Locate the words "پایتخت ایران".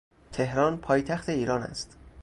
0.77-1.63